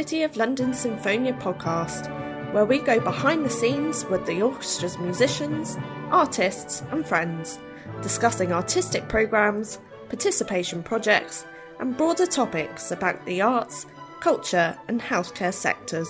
City 0.00 0.22
of 0.22 0.38
London 0.38 0.70
Sinfonia 0.70 1.38
podcast, 1.38 2.08
where 2.54 2.64
we 2.64 2.78
go 2.78 2.98
behind 2.98 3.44
the 3.44 3.50
scenes 3.50 4.06
with 4.06 4.24
the 4.24 4.40
orchestra's 4.40 4.96
musicians, 4.96 5.76
artists, 6.10 6.82
and 6.90 7.04
friends, 7.06 7.58
discussing 8.00 8.50
artistic 8.50 9.06
programmes, 9.10 9.78
participation 10.08 10.82
projects, 10.82 11.44
and 11.80 11.98
broader 11.98 12.24
topics 12.24 12.92
about 12.92 13.22
the 13.26 13.42
arts, 13.42 13.84
culture, 14.20 14.74
and 14.88 15.02
healthcare 15.02 15.52
sectors. 15.52 16.08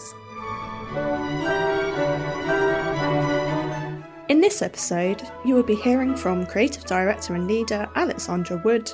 In 4.29 4.41
this 4.41 4.63
episode, 4.63 5.21
you 5.45 5.57
will 5.57 5.65
be 5.65 5.75
hearing 5.75 6.15
from 6.15 6.47
creative 6.47 6.85
director 6.85 7.35
and 7.35 7.49
leader 7.49 7.91
Alexandra 7.97 8.63
Wood 8.65 8.93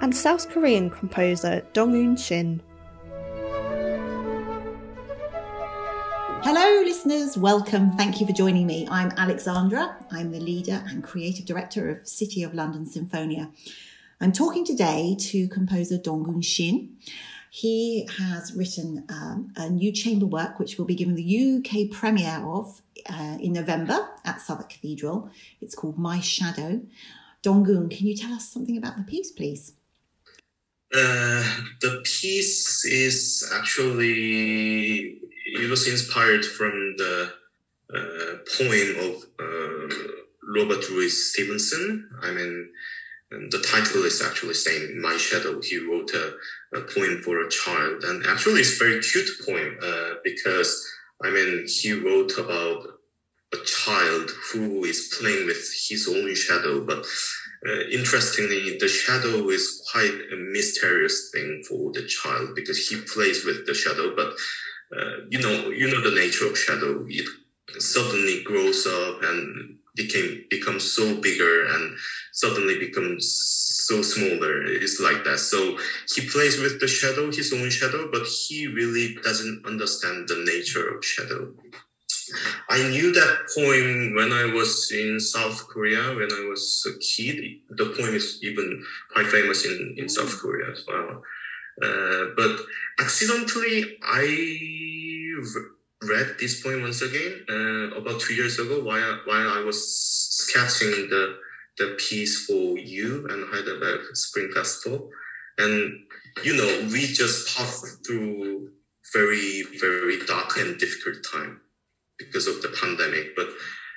and 0.00 0.14
South 0.14 0.48
Korean 0.48 0.90
composer 0.90 1.66
Dong-Eun 1.72 2.16
Shin. 2.16 2.62
Hello, 6.40 6.82
listeners. 6.84 7.36
Welcome. 7.36 7.92
Thank 7.92 8.20
you 8.20 8.26
for 8.26 8.32
joining 8.32 8.66
me. 8.66 8.86
I'm 8.90 9.10
Alexandra. 9.16 9.96
I'm 10.10 10.30
the 10.30 10.38
leader 10.38 10.84
and 10.86 11.02
creative 11.02 11.44
director 11.44 11.90
of 11.90 12.06
City 12.06 12.44
of 12.44 12.54
London 12.54 12.86
Sinfonia. 12.86 13.50
I'm 14.20 14.32
talking 14.32 14.64
today 14.64 15.16
to 15.18 15.48
composer 15.48 15.98
Dong-Eun 15.98 16.44
Shin. 16.44 16.96
He 17.50 18.08
has 18.18 18.54
written 18.54 19.04
um, 19.08 19.52
a 19.56 19.68
new 19.68 19.90
chamber 19.90 20.26
work, 20.26 20.58
which 20.58 20.78
will 20.78 20.84
be 20.84 20.94
given 20.94 21.16
the 21.16 21.58
UK 21.58 21.90
premiere 21.90 22.44
of 22.46 22.82
uh, 23.10 23.36
in 23.40 23.52
November 23.52 24.08
at 24.24 24.40
Southwark 24.40 24.70
Cathedral. 24.70 25.30
It's 25.60 25.74
called 25.74 25.98
My 25.98 26.20
Shadow. 26.20 26.82
Dong-Eun, 27.42 27.90
can 27.90 28.06
you 28.06 28.16
tell 28.16 28.32
us 28.32 28.48
something 28.48 28.76
about 28.76 28.96
the 28.96 29.02
piece, 29.02 29.32
please? 29.32 29.72
Uh, 30.94 31.44
the 31.82 32.02
piece 32.04 32.84
is 32.86 33.50
actually 33.54 35.20
it 35.44 35.70
was 35.70 35.86
inspired 35.86 36.44
from 36.44 36.94
the 36.96 37.30
uh, 37.94 38.36
poem 38.56 38.96
of 39.06 39.24
uh, 39.38 39.94
Robert 40.54 40.88
Louis 40.90 41.10
Stevenson. 41.10 42.08
I 42.22 42.30
mean, 42.30 42.70
the 43.30 43.60
title 43.60 44.04
is 44.04 44.22
actually 44.22 44.54
saying 44.54 45.00
"My 45.00 45.16
Shadow." 45.18 45.60
He 45.60 45.78
wrote 45.78 46.10
a, 46.14 46.34
a 46.78 46.82
poem 46.82 47.20
for 47.22 47.40
a 47.40 47.50
child, 47.50 48.04
and 48.04 48.24
actually, 48.26 48.60
it's 48.60 48.80
a 48.80 48.84
very 48.84 49.00
cute 49.00 49.28
poem 49.44 49.78
uh, 49.82 50.14
because 50.24 50.86
I 51.22 51.30
mean, 51.30 51.66
he 51.66 51.92
wrote 51.92 52.32
about 52.38 52.86
a 53.52 53.64
child 53.64 54.30
who 54.52 54.84
is 54.84 55.14
playing 55.18 55.46
with 55.46 55.62
his 55.88 56.08
own 56.08 56.34
shadow, 56.34 56.84
but 56.84 57.04
uh, 57.66 57.80
interestingly, 57.90 58.78
the 58.78 58.88
shadow 58.88 59.48
is 59.48 59.82
quite 59.90 60.14
a 60.32 60.36
mysterious 60.36 61.30
thing 61.32 61.62
for 61.68 61.92
the 61.92 62.06
child 62.06 62.54
because 62.54 62.88
he 62.88 63.00
plays 63.12 63.44
with 63.44 63.66
the 63.66 63.74
shadow, 63.74 64.14
but 64.14 64.34
uh, 64.96 65.24
you 65.28 65.40
know, 65.40 65.70
you 65.70 65.90
know 65.90 66.00
the 66.00 66.14
nature 66.14 66.46
of 66.46 66.56
shadow. 66.56 67.04
It 67.08 67.26
suddenly 67.78 68.42
grows 68.44 68.86
up 68.86 69.22
and 69.22 69.78
became 69.96 70.44
becomes 70.48 70.92
so 70.92 71.20
bigger 71.20 71.66
and 71.66 71.96
suddenly 72.32 72.78
becomes 72.78 73.26
so 73.88 74.02
smaller. 74.02 74.62
It's 74.64 75.00
like 75.00 75.24
that. 75.24 75.38
So 75.40 75.78
he 76.14 76.28
plays 76.28 76.60
with 76.60 76.80
the 76.80 76.86
shadow, 76.86 77.26
his 77.32 77.52
own 77.52 77.70
shadow, 77.70 78.08
but 78.12 78.26
he 78.26 78.68
really 78.68 79.16
doesn't 79.22 79.64
understand 79.66 80.28
the 80.28 80.44
nature 80.46 80.88
of 80.94 81.04
shadow. 81.04 81.52
I 82.68 82.88
knew 82.88 83.12
that 83.12 83.48
poem 83.54 84.14
when 84.14 84.32
I 84.32 84.52
was 84.52 84.90
in 84.92 85.20
South 85.20 85.68
Korea 85.68 86.14
when 86.14 86.30
I 86.32 86.46
was 86.48 86.86
a 86.86 86.98
kid. 86.98 87.60
The 87.70 87.94
poem 87.96 88.14
is 88.14 88.38
even 88.42 88.84
quite 89.12 89.26
famous 89.26 89.64
in, 89.64 89.94
in 89.96 90.08
South 90.08 90.38
Korea 90.38 90.72
as 90.72 90.84
well. 90.86 91.22
Uh, 91.82 92.26
but 92.36 92.60
accidentally, 92.98 93.98
I 94.02 94.24
read 96.02 96.36
this 96.38 96.62
poem 96.62 96.82
once 96.82 97.02
again 97.02 97.44
uh, 97.48 97.96
about 97.96 98.20
two 98.20 98.34
years 98.34 98.58
ago 98.58 98.82
while 98.82 99.20
while 99.24 99.48
I 99.48 99.60
was 99.60 99.78
sketching 100.30 101.08
the 101.08 101.38
the 101.78 101.96
piece 101.96 102.44
for 102.44 102.76
you 102.76 103.26
and 103.30 103.48
Heidelberg 103.52 104.16
Spring 104.16 104.50
Festival, 104.52 105.10
and 105.58 106.00
you 106.42 106.56
know 106.56 106.88
we 106.92 107.06
just 107.06 107.56
passed 107.56 108.04
through 108.04 108.70
very 109.12 109.62
very 109.80 110.18
dark 110.26 110.56
and 110.58 110.78
difficult 110.78 111.24
time 111.32 111.60
because 112.18 112.46
of 112.46 112.62
the 112.62 112.76
pandemic, 112.80 113.34
but. 113.36 113.48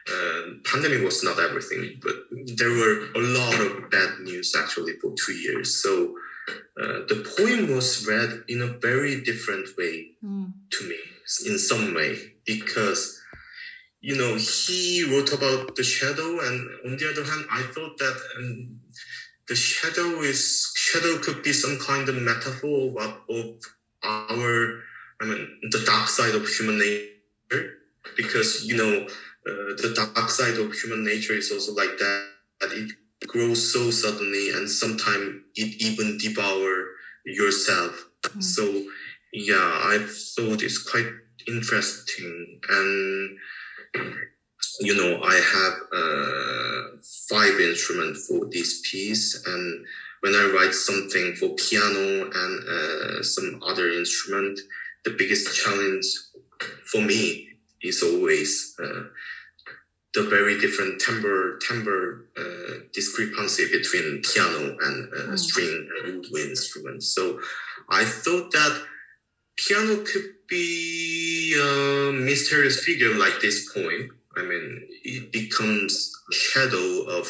Uh, 0.09 0.53
pandemic 0.65 1.03
was 1.03 1.23
not 1.23 1.39
everything, 1.39 2.01
but 2.01 2.15
there 2.57 2.71
were 2.71 3.11
a 3.13 3.19
lot 3.19 3.53
of 3.59 3.91
bad 3.91 4.19
news 4.21 4.55
actually 4.57 4.93
for 4.93 5.13
two 5.13 5.33
years. 5.33 5.75
So 5.83 6.15
uh, 6.81 7.05
the 7.07 7.23
poem 7.37 7.75
was 7.75 8.07
read 8.07 8.43
in 8.47 8.63
a 8.63 8.77
very 8.79 9.21
different 9.21 9.67
way 9.77 10.07
mm. 10.25 10.51
to 10.71 10.89
me, 10.89 10.97
in 11.45 11.59
some 11.59 11.93
way, 11.93 12.17
because 12.45 13.21
you 14.01 14.17
know 14.17 14.35
he 14.35 15.05
wrote 15.07 15.31
about 15.33 15.75
the 15.75 15.83
shadow, 15.83 16.39
and 16.39 16.67
on 16.85 16.97
the 16.97 17.09
other 17.11 17.23
hand, 17.23 17.45
I 17.51 17.61
thought 17.73 17.97
that 17.99 18.19
um, 18.37 18.79
the 19.47 19.55
shadow 19.55 20.21
is 20.21 20.71
shadow 20.75 21.19
could 21.19 21.43
be 21.43 21.53
some 21.53 21.77
kind 21.79 22.07
of 22.09 22.15
metaphor 22.15 22.93
of, 22.99 23.17
of 23.29 23.59
our, 24.03 24.79
I 25.21 25.25
mean, 25.25 25.59
the 25.69 25.83
dark 25.85 26.07
side 26.07 26.35
of 26.35 26.47
human 26.47 26.79
nature, 26.79 27.77
because 28.15 28.65
you 28.65 28.77
know 28.77 29.05
uh, 29.47 29.73
the 29.81 29.93
dark 29.95 30.29
side 30.29 30.57
of 30.57 30.73
human 30.73 31.03
nature 31.03 31.33
is 31.33 31.51
also 31.51 31.73
like 31.73 31.97
that. 31.97 32.27
that 32.61 32.71
it 32.71 32.91
grows 33.27 33.71
so 33.71 33.91
suddenly 33.91 34.49
and 34.51 34.69
sometimes 34.69 35.41
it 35.55 35.81
even 35.81 36.17
devour 36.17 36.85
yourself 37.25 38.09
mm. 38.23 38.43
so 38.43 38.63
yeah 39.33 39.71
i 39.85 39.97
thought 40.35 40.63
it's 40.63 40.81
quite 40.81 41.07
interesting 41.47 42.59
and 42.69 43.37
you 44.79 44.95
know 44.95 45.21
i 45.23 45.35
have 45.35 45.73
uh, 45.93 46.97
five 47.29 47.59
instruments 47.59 48.27
for 48.27 48.45
this 48.51 48.81
piece 48.89 49.43
and 49.45 49.85
when 50.21 50.33
i 50.35 50.51
write 50.55 50.73
something 50.73 51.35
for 51.35 51.49
piano 51.55 52.29
and 52.33 52.69
uh, 52.69 53.23
some 53.23 53.59
other 53.65 53.89
instrument 53.91 54.59
the 55.05 55.15
biggest 55.17 55.55
challenge 55.55 56.05
for 56.85 57.01
me 57.01 57.50
is 57.83 58.03
always 58.03 58.75
uh, 58.81 59.03
the 60.13 60.23
very 60.23 60.59
different 60.59 60.99
timbre 60.99 61.57
timbre 61.59 62.27
uh, 62.37 62.73
discrepancy 62.93 63.65
between 63.71 64.21
piano 64.21 64.77
and 64.81 65.13
uh, 65.13 65.17
mm. 65.31 65.39
string 65.39 65.89
and 66.03 66.15
woodwind 66.15 66.49
instruments. 66.49 67.15
So 67.15 67.39
I 67.89 68.03
thought 68.03 68.51
that 68.51 68.83
piano 69.57 70.03
could 70.03 70.33
be 70.49 71.55
a 71.57 72.11
mysterious 72.11 72.83
figure 72.83 73.15
like 73.15 73.39
this 73.41 73.71
poem. 73.73 74.09
I 74.35 74.41
mean, 74.43 74.87
it 75.03 75.31
becomes 75.31 76.11
a 76.29 76.33
shadow 76.33 77.03
of 77.03 77.27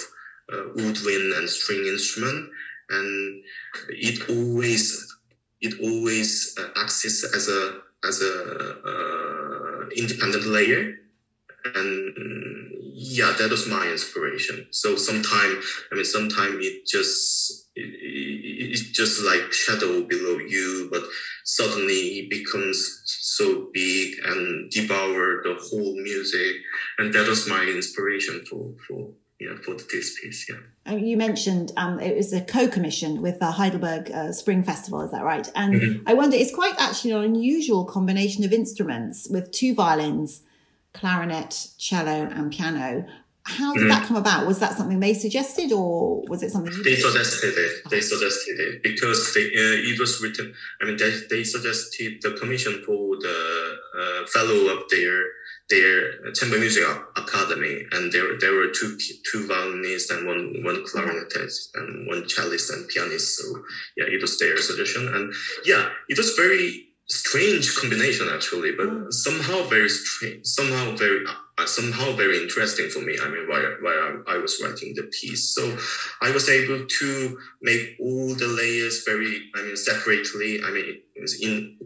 uh, 0.51 0.63
woodwind 0.75 1.33
and 1.33 1.49
string 1.49 1.85
instrument, 1.85 2.49
and 2.89 3.43
it 3.89 4.29
always 4.29 5.07
it 5.61 5.79
always 5.81 6.55
uh, 6.59 6.69
acts 6.75 7.05
as 7.05 7.47
a 7.47 7.79
as 8.03 8.21
a 8.21 8.77
uh, 8.85 9.40
independent 9.97 10.45
layer 10.45 10.95
and 11.63 12.71
yeah, 12.93 13.33
that 13.37 13.51
was 13.51 13.67
my 13.67 13.87
inspiration. 13.87 14.67
So 14.71 14.95
sometime, 14.95 15.61
I 15.91 15.95
mean, 15.95 16.05
sometime 16.05 16.59
it 16.61 16.87
just 16.87 17.69
it, 17.75 18.93
just 18.93 19.23
like 19.23 19.51
shadow 19.51 20.03
below 20.03 20.37
you, 20.39 20.89
but 20.91 21.03
suddenly 21.45 22.19
it 22.19 22.29
becomes 22.29 23.01
so 23.05 23.69
big 23.73 24.15
and 24.23 24.69
devour 24.69 25.41
the 25.43 25.55
whole 25.59 25.95
music, 26.01 26.57
and 26.97 27.13
that 27.13 27.27
was 27.27 27.47
my 27.47 27.63
inspiration 27.63 28.43
for 28.49 28.73
for 28.87 29.11
yeah, 29.41 29.55
for 29.63 29.73
the 29.73 29.83
this 29.91 30.19
piece. 30.21 30.47
Yeah. 30.47 30.95
You 30.95 31.17
mentioned 31.17 31.71
um, 31.75 31.99
it 31.99 32.15
was 32.15 32.31
a 32.31 32.41
co-commission 32.41 33.21
with 33.21 33.39
the 33.39 33.51
Heidelberg 33.51 34.11
uh, 34.11 34.31
Spring 34.31 34.63
Festival. 34.63 35.01
Is 35.01 35.11
that 35.11 35.23
right? 35.23 35.51
And 35.55 35.73
mm-hmm. 35.73 36.09
I 36.09 36.13
wonder, 36.13 36.37
it's 36.37 36.53
quite 36.53 36.75
actually 36.79 37.11
an 37.11 37.23
unusual 37.23 37.85
combination 37.85 38.43
of 38.43 38.53
instruments 38.53 39.27
with 39.29 39.51
two 39.51 39.73
violins 39.73 40.43
clarinet, 40.93 41.69
cello, 41.79 42.29
and 42.31 42.51
piano. 42.51 43.07
How 43.43 43.73
did 43.73 43.83
mm. 43.83 43.89
that 43.89 44.05
come 44.05 44.17
about? 44.17 44.45
Was 44.45 44.59
that 44.59 44.77
something 44.77 44.99
they 44.99 45.15
suggested, 45.15 45.71
or 45.71 46.21
was 46.27 46.43
it 46.43 46.51
something 46.51 46.73
they 46.83 46.95
suggested 46.95 47.53
it? 47.57 47.89
They 47.89 48.01
suggested 48.01 48.59
it 48.59 48.83
because 48.83 49.33
they, 49.33 49.45
uh, 49.45 49.89
it 49.89 49.99
was 49.99 50.21
written. 50.21 50.53
I 50.79 50.85
mean, 50.85 50.97
they, 50.97 51.11
they 51.29 51.43
suggested 51.43 52.21
the 52.21 52.31
commission 52.31 52.83
for 52.85 53.17
the 53.17 53.77
uh, 53.97 54.27
fellow 54.27 54.75
of 54.75 54.87
their 54.91 55.23
their 55.71 56.31
chamber 56.37 56.59
music 56.59 56.83
academy, 57.23 57.75
and 57.93 58.11
there 58.13 58.29
there 58.41 58.55
were 58.59 58.69
two 58.79 58.91
two 59.31 59.47
violinists 59.47 60.11
and 60.11 60.27
one 60.31 60.43
one 60.69 60.79
clarinetist 60.89 61.59
and 61.75 62.07
one 62.11 62.23
cellist 62.33 62.69
and 62.73 62.87
pianist. 62.89 63.29
So 63.39 63.45
yeah, 63.97 64.05
it 64.15 64.21
was 64.21 64.37
their 64.39 64.57
suggestion, 64.69 65.03
and 65.15 65.33
yeah, 65.71 65.85
it 66.09 66.17
was 66.17 66.35
very 66.45 66.69
strange 67.09 67.65
combination 67.81 68.27
actually, 68.35 68.71
but 68.79 68.87
Mm. 68.87 69.11
somehow 69.27 69.57
very 69.75 69.89
strange, 69.89 70.45
somehow 70.45 70.85
very 71.05 71.21
uh, 71.61 71.65
somehow 71.65 72.11
very 72.13 72.41
interesting 72.41 72.89
for 72.89 72.99
me. 72.99 73.17
I 73.21 73.27
mean, 73.29 73.47
while 73.47 73.75
while 73.81 74.23
I, 74.27 74.35
I 74.35 74.37
was 74.37 74.61
writing 74.63 74.93
the 74.95 75.03
piece, 75.03 75.53
so 75.55 75.77
I 76.21 76.31
was 76.31 76.49
able 76.49 76.85
to 76.85 77.39
make 77.61 77.95
all 77.99 78.33
the 78.35 78.47
layers 78.47 79.03
very, 79.03 79.49
I 79.55 79.61
mean, 79.63 79.75
separately. 79.75 80.61
I 80.63 80.71
mean, 80.71 81.01
in 81.41 81.77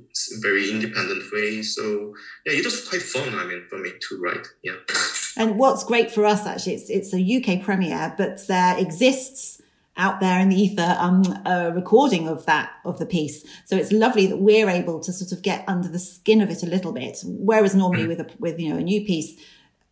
very 0.41 0.71
independent 0.71 1.23
way. 1.33 1.61
So 1.61 2.13
yeah, 2.45 2.53
it 2.53 2.65
was 2.65 2.87
quite 2.87 3.01
fun. 3.01 3.33
I 3.35 3.45
mean, 3.45 3.65
for 3.69 3.77
me 3.77 3.91
to 3.91 4.19
write. 4.21 4.47
Yeah. 4.63 4.75
And 5.37 5.59
what's 5.59 5.83
great 5.83 6.11
for 6.11 6.25
us 6.25 6.45
actually, 6.45 6.75
it's 6.75 6.89
it's 6.89 7.13
a 7.13 7.19
UK 7.19 7.63
premiere, 7.63 8.13
but 8.17 8.47
there 8.47 8.77
exists 8.77 9.61
out 9.97 10.19
there 10.19 10.39
in 10.39 10.49
the 10.49 10.59
ether 10.59 10.95
um, 10.99 11.23
a 11.45 11.71
recording 11.71 12.27
of 12.27 12.45
that 12.45 12.71
of 12.83 12.99
the 12.99 13.05
piece. 13.05 13.45
So 13.65 13.77
it's 13.77 13.91
lovely 13.91 14.27
that 14.27 14.37
we're 14.37 14.69
able 14.69 14.99
to 14.99 15.13
sort 15.13 15.31
of 15.31 15.41
get 15.41 15.63
under 15.67 15.87
the 15.87 15.99
skin 15.99 16.41
of 16.41 16.49
it 16.49 16.63
a 16.63 16.67
little 16.67 16.91
bit. 16.91 17.19
Whereas 17.25 17.75
normally 17.75 18.07
with 18.07 18.19
a 18.19 18.27
with 18.39 18.59
you 18.59 18.69
know 18.69 18.79
a 18.79 18.83
new 18.83 19.05
piece, 19.05 19.39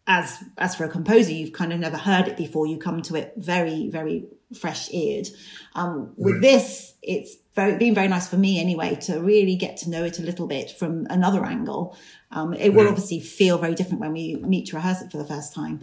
as 0.07 0.43
as 0.57 0.75
for 0.75 0.83
a 0.83 0.89
composer, 0.89 1.31
you've 1.31 1.53
kind 1.53 1.73
of 1.73 1.79
never 1.79 1.97
heard 1.97 2.27
it 2.27 2.37
before. 2.37 2.67
You 2.67 2.77
come 2.77 3.01
to 3.03 3.15
it 3.15 3.33
very 3.37 3.89
very 3.89 4.25
fresh 4.53 4.91
eared. 4.93 5.27
Um, 5.75 6.13
with 6.17 6.41
this, 6.41 6.93
it's 7.01 7.35
very 7.55 7.77
been 7.77 7.95
very 7.95 8.07
nice 8.07 8.27
for 8.27 8.37
me 8.37 8.59
anyway 8.59 8.95
to 8.95 9.19
really 9.19 9.55
get 9.55 9.77
to 9.77 9.89
know 9.89 10.03
it 10.03 10.19
a 10.19 10.23
little 10.23 10.47
bit 10.47 10.71
from 10.71 11.07
another 11.09 11.43
angle. 11.45 11.97
Um, 12.31 12.53
it 12.53 12.73
will 12.73 12.87
obviously 12.87 13.19
feel 13.19 13.57
very 13.57 13.75
different 13.75 13.99
when 13.99 14.13
we 14.13 14.35
meet 14.35 14.67
to 14.67 14.75
rehearse 14.75 15.01
it 15.01 15.11
for 15.11 15.17
the 15.17 15.25
first 15.25 15.53
time. 15.53 15.81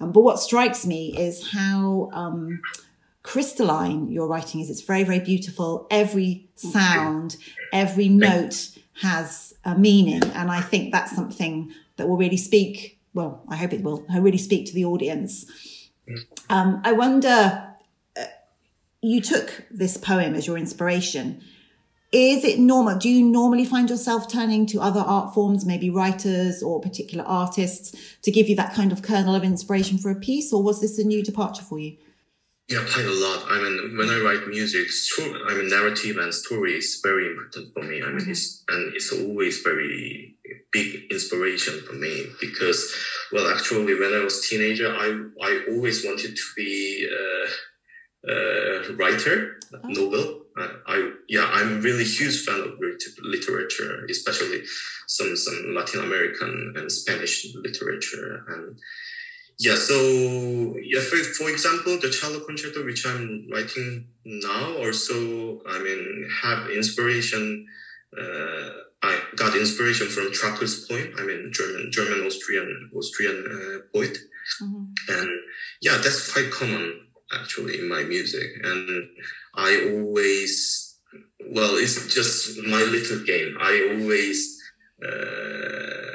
Um, 0.00 0.12
but 0.12 0.20
what 0.20 0.38
strikes 0.38 0.86
me 0.86 1.16
is 1.16 1.50
how 1.50 2.10
um, 2.12 2.60
crystalline 3.22 4.08
your 4.08 4.26
writing 4.26 4.60
is. 4.60 4.70
It's 4.70 4.82
very, 4.82 5.04
very 5.04 5.20
beautiful. 5.20 5.86
Every 5.90 6.48
sound, 6.54 7.36
every 7.72 8.08
note 8.08 8.70
has 9.00 9.54
a 9.64 9.76
meaning. 9.76 10.22
And 10.34 10.50
I 10.50 10.60
think 10.60 10.92
that's 10.92 11.14
something 11.14 11.72
that 11.96 12.08
will 12.08 12.16
really 12.16 12.36
speak, 12.36 12.97
well, 13.14 13.42
I 13.48 13.56
hope 13.56 13.72
it 13.72 13.82
will, 13.82 14.04
I 14.10 14.18
really 14.18 14.38
speak 14.38 14.66
to 14.66 14.74
the 14.74 14.84
audience. 14.84 15.46
Um, 16.48 16.80
I 16.84 16.92
wonder, 16.92 17.74
uh, 18.16 18.24
you 19.02 19.20
took 19.20 19.64
this 19.70 19.96
poem 19.96 20.34
as 20.34 20.46
your 20.46 20.56
inspiration. 20.56 21.42
Is 22.10 22.42
it 22.44 22.58
normal? 22.58 22.96
Do 22.96 23.10
you 23.10 23.22
normally 23.24 23.66
find 23.66 23.90
yourself 23.90 24.30
turning 24.30 24.64
to 24.66 24.80
other 24.80 25.00
art 25.00 25.34
forms, 25.34 25.66
maybe 25.66 25.90
writers 25.90 26.62
or 26.62 26.80
particular 26.80 27.24
artists, 27.24 27.94
to 28.22 28.30
give 28.30 28.48
you 28.48 28.56
that 28.56 28.72
kind 28.72 28.92
of 28.92 29.02
kernel 29.02 29.34
of 29.34 29.44
inspiration 29.44 29.98
for 29.98 30.10
a 30.10 30.14
piece, 30.14 30.52
or 30.52 30.62
was 30.62 30.80
this 30.80 30.98
a 30.98 31.04
new 31.04 31.22
departure 31.22 31.62
for 31.62 31.78
you? 31.78 31.96
Yeah, 32.68 32.84
quite 32.92 33.06
a 33.06 33.10
lot. 33.10 33.46
I 33.48 33.62
mean, 33.62 33.96
when 33.96 34.10
I 34.10 34.20
write 34.20 34.46
music, 34.46 34.90
sto- 34.90 35.42
I 35.48 35.54
mean, 35.54 35.70
narrative 35.70 36.18
and 36.18 36.34
story 36.34 36.74
is 36.74 37.00
very 37.02 37.26
important 37.28 37.72
for 37.72 37.82
me. 37.82 38.02
I 38.02 38.08
mean, 38.08 38.18
mm-hmm. 38.18 38.30
it's, 38.30 38.62
and 38.68 38.94
it's 38.94 39.10
always 39.10 39.60
very 39.60 40.36
big 40.70 41.10
inspiration 41.10 41.80
for 41.86 41.94
me 41.94 42.26
because, 42.42 42.94
well, 43.32 43.48
actually, 43.48 43.94
when 43.94 44.12
I 44.12 44.22
was 44.22 44.46
teenager, 44.46 44.94
I, 44.94 45.18
I 45.42 45.64
always 45.70 46.04
wanted 46.04 46.36
to 46.36 46.42
be 46.56 47.08
a, 47.10 48.30
a 48.30 48.92
writer, 48.96 49.58
oh. 49.72 49.78
novel. 49.88 50.42
I, 50.58 50.68
I, 50.86 51.12
yeah, 51.26 51.48
I'm 51.50 51.80
really 51.80 52.04
huge 52.04 52.44
fan 52.44 52.60
of 52.60 52.78
lit- 52.78 53.02
literature, 53.22 54.04
especially 54.10 54.64
some, 55.06 55.34
some 55.36 55.74
Latin 55.74 56.00
American 56.00 56.74
and 56.76 56.92
Spanish 56.92 57.46
literature. 57.54 58.44
And 58.46 58.78
yeah, 59.58 59.74
so 59.74 60.76
yeah, 60.82 61.00
for, 61.00 61.16
for 61.16 61.50
example, 61.50 61.98
the 61.98 62.10
cello 62.10 62.40
concerto 62.40 62.84
which 62.84 63.04
I'm 63.04 63.48
writing 63.52 64.06
now, 64.24 64.76
also, 64.76 65.60
I 65.66 65.78
mean, 65.80 66.28
have 66.42 66.70
inspiration. 66.70 67.66
Uh, 68.16 68.68
I 69.02 69.20
got 69.36 69.56
inspiration 69.56 70.08
from 70.08 70.32
Trakl 70.32 70.88
poem. 70.88 71.12
I 71.18 71.22
mean, 71.22 71.50
German, 71.52 71.90
German, 71.90 72.24
Austrian, 72.24 72.90
Austrian 72.96 73.44
uh, 73.46 73.78
poet, 73.92 74.16
and 75.08 75.30
yeah, 75.82 75.98
that's 76.02 76.32
quite 76.32 76.50
common 76.52 77.06
actually 77.32 77.80
in 77.80 77.88
my 77.88 78.04
music. 78.04 78.48
And 78.62 79.08
I 79.54 79.90
always, 79.92 80.98
well, 81.50 81.76
it's 81.76 82.14
just 82.14 82.58
my 82.64 82.82
little 82.82 83.24
game. 83.24 83.56
I 83.60 83.96
always. 83.98 84.56
Uh, 85.04 86.07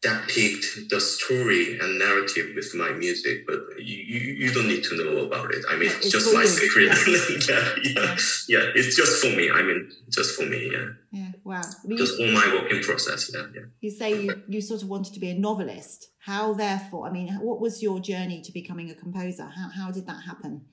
depict 0.00 0.90
the 0.90 1.00
story 1.00 1.78
and 1.78 1.98
narrative 1.98 2.52
with 2.54 2.72
my 2.74 2.92
music, 2.92 3.44
but 3.46 3.60
you, 3.78 3.96
you, 3.96 4.52
don't 4.52 4.68
need 4.68 4.84
to 4.84 4.96
know 4.96 5.24
about 5.24 5.52
it. 5.52 5.64
I 5.68 5.76
mean, 5.76 5.90
Yeah, 5.90 5.96
it's 5.96 6.10
just 6.10 6.32
my 6.32 6.44
secret. 6.44 6.86
Yeah. 6.86 7.24
yeah, 7.48 7.74
yeah, 7.82 8.16
yeah. 8.48 8.72
It's 8.76 8.94
just 8.94 9.20
for 9.20 9.34
me. 9.36 9.50
I 9.50 9.62
mean, 9.62 9.90
just 10.08 10.36
for 10.36 10.46
me. 10.46 10.70
Yeah, 10.72 10.86
Yeah, 11.10 11.32
wow. 11.42 11.62
I 11.62 11.96
just 11.96 12.20
all 12.20 12.30
my 12.30 12.46
working 12.54 12.80
process. 12.82 13.30
Yeah, 13.34 13.46
yeah. 13.52 13.62
you 13.80 13.90
say 13.90 14.22
you, 14.22 14.42
you 14.48 14.60
sort 14.60 14.82
of 14.82 14.88
wanted 14.88 15.14
to 15.14 15.20
be 15.20 15.30
a 15.30 15.34
novelist. 15.34 16.10
How, 16.20 16.52
therefore, 16.52 17.08
I 17.08 17.10
mean, 17.10 17.34
what 17.40 17.60
was 17.60 17.82
your 17.82 17.98
journey 17.98 18.40
to 18.42 18.52
becoming 18.52 18.90
a 18.90 18.94
composer? 18.94 19.46
How, 19.46 19.68
how 19.68 19.90
did 19.90 20.06
that 20.06 20.22
happen? 20.22 20.66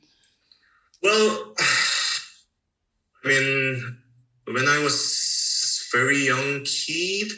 Well, 1.02 1.54
I 3.24 3.28
mean, 3.28 3.98
when 4.46 4.68
I 4.68 4.84
was 4.84 5.88
very 5.92 6.26
young 6.26 6.64
kid, 6.64 7.32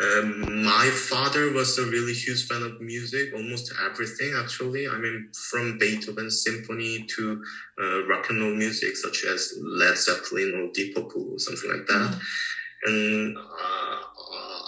um, 0.00 0.64
my 0.64 0.90
father 0.92 1.52
was 1.52 1.78
a 1.78 1.86
really 1.86 2.12
huge 2.12 2.46
fan 2.46 2.62
of 2.62 2.80
music, 2.80 3.32
almost 3.34 3.72
everything 3.84 4.34
actually. 4.36 4.86
I 4.88 4.98
mean, 4.98 5.30
from 5.50 5.78
Beethoven 5.78 6.30
symphony 6.30 7.06
to 7.16 7.42
uh, 7.82 8.06
rock 8.06 8.28
and 8.28 8.42
roll 8.42 8.54
music, 8.54 8.96
such 8.96 9.24
as 9.24 9.54
Led 9.62 9.96
Zeppelin 9.96 10.52
or 10.54 10.72
Deep 10.74 10.94
Purple 10.94 11.32
or 11.32 11.38
something 11.38 11.70
like 11.70 11.86
that. 11.86 12.20
And 12.84 13.38
uh, 13.38 13.96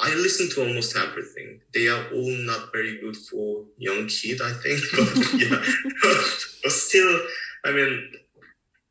I 0.01 0.15
listen 0.15 0.49
to 0.51 0.67
almost 0.67 0.97
everything. 0.97 1.61
They 1.75 1.89
are 1.89 2.07
all 2.11 2.31
not 2.31 2.73
very 2.73 2.99
good 2.99 3.17
for 3.17 3.65
young 3.77 4.07
kid, 4.07 4.41
I 4.41 4.53
think. 4.55 4.81
But 4.97 5.41
yeah, 5.41 5.63
but 6.63 6.73
still, 6.73 7.21
I 7.67 7.73
mean, 7.73 8.13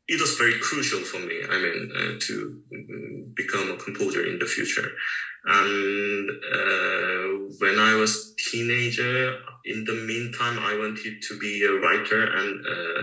it 0.08 0.20
was 0.20 0.34
very 0.36 0.58
crucial 0.60 1.00
for 1.00 1.18
me. 1.20 1.36
I 1.48 1.58
mean, 1.58 1.92
uh, 1.94 2.12
to 2.26 2.60
mm, 2.72 3.34
become 3.34 3.70
a 3.70 3.76
composer 3.76 4.24
in 4.26 4.38
the 4.38 4.46
future. 4.46 4.90
And 5.44 6.30
uh, 6.30 7.24
when 7.58 7.78
I 7.78 7.94
was 7.94 8.34
teenager, 8.36 9.38
in 9.64 9.84
the 9.84 9.94
meantime, 9.94 10.58
I 10.60 10.76
wanted 10.76 11.22
to 11.22 11.38
be 11.38 11.64
a 11.64 11.72
writer 11.72 12.24
and 12.24 12.66
uh, 12.66 13.02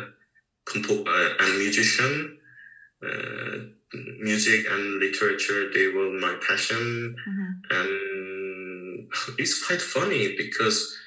compo- 0.65 1.05
uh, 1.05 1.29
and 1.39 1.57
musician. 1.59 2.37
Uh, 3.05 3.57
music 4.19 4.65
and 4.69 4.99
literature, 4.99 5.71
they 5.73 5.87
were 5.87 6.11
my 6.19 6.35
passion. 6.47 7.15
Mhm. 7.27 7.49
And 7.71 9.09
it's 9.37 9.65
quite 9.65 9.81
funny 9.81 10.35
because 10.37 10.97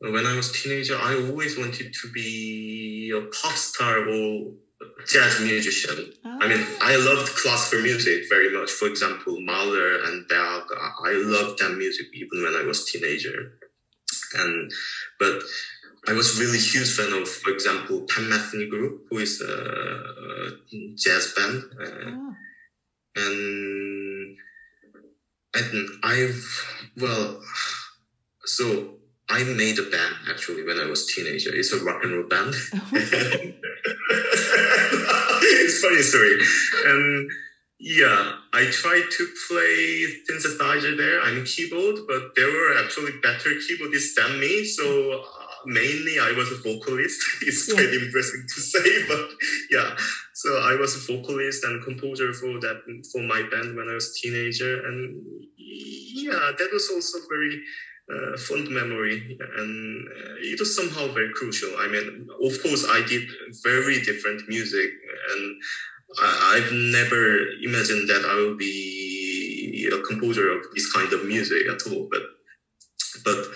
when 0.00 0.26
I 0.26 0.36
was 0.36 0.52
teenager, 0.52 0.96
I 0.96 1.14
always 1.14 1.56
wanted 1.58 1.92
to 2.02 2.12
be 2.12 3.12
a 3.16 3.22
pop 3.22 3.56
star 3.56 4.08
or 4.08 4.52
jazz 5.06 5.40
musician. 5.40 6.12
I 6.24 6.48
mean. 6.48 6.66
I 6.80 6.96
loved 6.96 7.28
classical 7.34 7.82
music 7.82 8.24
very 8.28 8.50
much. 8.56 8.70
For 8.70 8.88
example, 8.88 9.40
Mahler 9.40 10.02
and 10.04 10.26
Bach. 10.28 10.66
I 11.04 11.12
loved 11.12 11.60
that 11.60 11.76
music 11.76 12.06
even 12.14 12.42
when 12.42 12.54
I 12.54 12.64
was 12.64 12.84
teenager. 12.84 13.58
And 14.36 14.72
but 15.18 15.42
I 16.06 16.12
was 16.12 16.38
really 16.38 16.58
huge 16.58 16.94
fan 16.94 17.12
of, 17.12 17.28
for 17.28 17.50
example, 17.50 18.02
Pat 18.02 18.24
Metheny 18.24 18.68
Group, 18.68 19.06
who 19.10 19.18
is 19.18 19.40
a, 19.40 20.50
jazz 20.96 21.32
band. 21.36 21.62
Ah. 21.80 22.34
and 23.16 24.36
and 25.54 25.88
I've 26.02 26.44
well, 26.96 27.40
so 28.44 28.94
I 29.28 29.44
made 29.44 29.78
a 29.78 29.82
band 29.82 30.14
actually 30.28 30.64
when 30.64 30.78
I 30.78 30.86
was 30.86 31.06
teenager. 31.06 31.54
It's 31.54 31.72
a 31.72 31.82
rock 31.82 32.02
and 32.02 32.12
roll 32.12 32.28
band. 32.28 32.54
funny 35.84 36.02
story, 36.02 36.36
and 36.86 37.30
yeah, 37.80 38.32
I 38.52 38.64
tried 38.70 39.06
to 39.18 39.22
play 39.48 40.06
synthesizer 40.30 40.96
there. 40.96 41.20
I'm 41.22 41.44
keyboard, 41.44 41.96
but 42.06 42.22
there 42.36 42.50
were 42.50 42.78
actually 42.82 43.12
better 43.22 43.50
keyboardists 43.64 44.14
than 44.16 44.40
me. 44.40 44.64
So 44.64 44.84
uh, 45.12 45.22
mainly 45.66 46.18
I 46.20 46.32
was 46.36 46.50
a 46.52 46.56
vocalist. 46.62 47.20
it's 47.42 47.68
Yeah. 47.68 47.74
quite 47.74 47.92
embarrassing 47.92 48.44
to 48.54 48.60
say, 48.60 48.88
but 49.08 49.26
yeah. 49.70 49.96
So 50.34 50.48
I 50.58 50.74
was 50.76 50.94
a 50.96 51.12
vocalist 51.12 51.64
and 51.64 51.82
composer 51.84 52.32
for 52.32 52.58
that 52.60 52.78
for 53.12 53.22
my 53.22 53.42
band 53.50 53.76
when 53.76 53.88
I 53.88 53.94
was 53.94 54.10
a 54.10 54.14
teenager, 54.20 54.86
and 54.86 55.22
yeah, 55.56 56.52
that 56.58 56.68
was 56.72 56.88
also 56.94 57.18
very 57.28 57.62
uh, 58.12 58.36
fond 58.36 58.68
memory, 58.68 59.38
and 59.56 60.08
uh, 60.08 60.34
it 60.40 60.60
was 60.60 60.76
somehow 60.76 61.12
very 61.12 61.32
crucial. 61.34 61.70
I 61.78 61.88
mean, 61.88 62.28
of 62.42 62.62
course, 62.62 62.86
I 62.88 63.02
did 63.06 63.28
very 63.62 64.00
different 64.02 64.46
music, 64.48 64.90
and 65.30 65.62
I, 66.20 66.56
I've 66.56 66.72
never 66.72 67.48
imagined 67.62 68.08
that 68.08 68.24
I 68.28 68.34
will 68.34 68.56
be 68.56 69.88
a 69.92 70.02
composer 70.02 70.50
of 70.50 70.64
this 70.74 70.92
kind 70.92 71.12
of 71.12 71.24
music 71.24 71.66
at 71.66 71.86
all. 71.90 72.08
But 72.10 72.22
but 73.24 73.46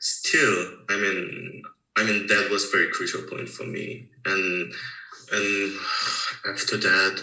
still, 0.00 0.78
I 0.88 0.96
mean, 0.96 1.62
I 1.96 2.04
mean 2.04 2.26
that 2.28 2.48
was 2.50 2.70
very 2.70 2.88
crucial 2.90 3.22
point 3.22 3.48
for 3.48 3.64
me, 3.64 4.08
and 4.24 4.72
and 5.32 5.72
after 6.48 6.76
that, 6.78 7.22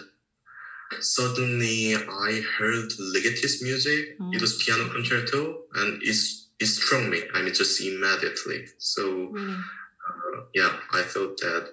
suddenly 1.00 1.96
I 1.96 2.41
heard 2.58 2.89
Ligeti's 3.00 3.63
music. 3.63 4.20
Mm. 4.20 4.36
It 4.36 4.41
was 4.41 4.62
piano 4.63 4.89
concerto, 4.89 5.63
and 5.75 6.01
it's 6.03 6.50
it 6.62 6.68
struck 6.68 7.03
me. 7.08 7.22
I 7.34 7.41
mean, 7.41 7.53
just 7.53 7.82
immediately. 7.82 8.65
So 8.77 9.30
Really? 9.32 9.53
uh, 9.53 10.41
yeah, 10.53 10.72
I 10.94 11.01
thought 11.03 11.38
that 11.38 11.70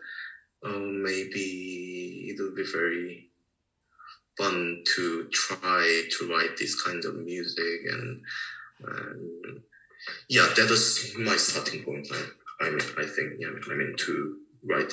oh, 0.64 0.78
maybe 0.80 2.26
it 2.30 2.40
would 2.40 2.57
be 2.57 2.64
very 2.73 3.30
fun 4.37 4.83
to 4.95 5.28
try 5.33 6.02
to 6.11 6.28
write 6.30 6.57
this 6.57 6.80
kind 6.80 7.04
of 7.04 7.16
music, 7.16 7.80
and, 7.90 8.23
and 8.87 9.61
yeah, 10.28 10.49
that 10.57 10.71
was 10.71 11.12
my 11.18 11.37
starting 11.37 11.85
point. 11.85 12.07
I, 12.12 12.66
I 12.66 12.71
mean, 12.71 12.80
I 12.99 13.04
think 13.04 13.35
yeah, 13.38 13.49
I 13.71 13.75
mean 13.75 13.95
to 13.97 14.37
write 14.64 14.92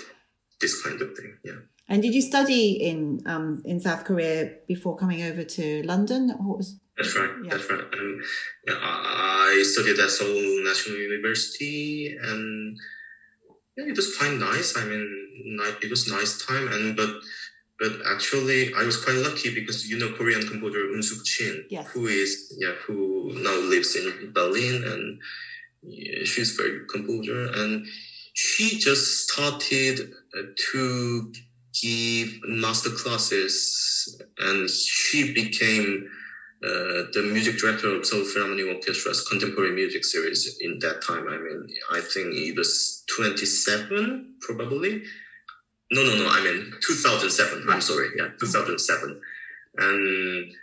this 0.60 0.82
kind 0.82 1.02
of 1.02 1.16
thing. 1.16 1.38
Yeah. 1.44 1.60
And 1.88 2.02
did 2.02 2.16
you 2.16 2.22
study 2.22 2.72
in 2.72 3.22
um, 3.26 3.62
in 3.66 3.80
South 3.80 4.06
Korea 4.06 4.52
before 4.68 4.98
coming 4.98 5.22
over 5.24 5.44
to 5.44 5.84
London? 5.84 6.32
Or 6.40 6.58
was 6.58 6.80
That's 6.98 7.16
right. 7.16 7.30
Yeah. 7.44 7.52
That's 7.52 7.70
right. 7.70 7.84
And 7.94 8.24
I 8.68 9.64
studied 9.66 10.00
at 10.00 10.10
Seoul 10.10 10.64
National 10.64 10.98
University, 10.98 12.18
and 12.20 12.78
yeah, 13.78 13.86
it 13.86 13.96
was 13.96 14.18
quite 14.18 14.34
nice. 14.34 14.76
I 14.76 14.86
mean, 14.86 15.60
it 15.82 15.90
was 15.90 16.10
nice 16.10 16.44
time, 16.46 16.68
and 16.70 16.96
but 16.96 17.10
but 17.78 17.92
actually, 18.08 18.74
I 18.74 18.84
was 18.84 18.98
quite 19.04 19.18
lucky 19.18 19.54
because 19.54 19.88
you 19.88 20.00
know 20.00 20.12
Korean 20.14 20.48
composer 20.48 20.80
Unsuk 20.96 21.24
Chin, 21.26 21.66
Yes. 21.70 21.88
who 21.92 22.08
is 22.08 22.56
yeah, 22.58 22.74
who 22.88 23.34
now 23.44 23.58
lives 23.70 23.96
in 23.96 24.32
Berlin, 24.34 24.84
and 24.84 25.20
yeah, 25.84 26.24
she's 26.24 26.52
very 26.56 26.80
good 26.80 26.88
composer, 26.88 27.52
and 27.54 27.86
she 28.34 28.80
just 28.80 29.30
started 29.30 30.14
uh, 30.38 30.42
to 30.72 31.32
give 31.82 32.40
master 32.48 32.90
classes, 32.90 34.22
and 34.38 34.70
she 34.70 35.34
became 35.34 36.10
uh, 36.64 37.12
the 37.14 37.30
music 37.32 37.58
director 37.58 37.94
of 37.94 38.06
Seoul 38.06 38.24
Philharmonic 38.24 38.66
Orchestra's 38.66 39.28
contemporary 39.28 39.72
music 39.72 40.06
series 40.06 40.58
in 40.62 40.80
that 40.80 41.02
time. 41.02 41.28
I 41.28 41.38
mean, 41.38 41.68
I 41.92 42.00
think 42.00 42.34
it 42.34 42.58
was 42.58 43.04
27, 43.16 44.36
probably. 44.42 45.04
No, 45.92 46.04
no, 46.04 46.16
no. 46.18 46.30
I 46.30 46.44
mean, 46.44 46.74
2007. 46.82 47.66
I'm 47.70 47.82
sorry. 47.82 48.10
Yeah, 48.18 48.30
2007. 48.40 49.22
And 49.78 50.54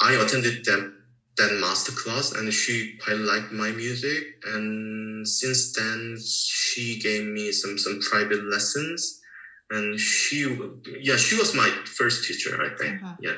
I 0.00 0.14
attended 0.14 0.64
that 0.64 0.92
that 1.36 1.58
master 1.60 1.92
class, 1.92 2.32
and 2.32 2.52
she 2.52 2.98
quite 3.02 3.16
liked 3.16 3.52
my 3.52 3.70
music. 3.70 4.24
And 4.44 5.26
since 5.26 5.72
then, 5.72 6.18
she 6.22 6.98
gave 6.98 7.26
me 7.26 7.52
some 7.52 7.78
some 7.78 8.00
private 8.00 8.44
lessons. 8.44 9.19
And 9.70 9.98
she, 9.98 10.58
yeah, 11.00 11.16
she 11.16 11.36
was 11.36 11.54
my 11.54 11.68
first 11.84 12.26
teacher, 12.26 12.60
I 12.62 12.76
think. 12.76 13.02
Uh-huh. 13.02 13.14
Yeah. 13.20 13.36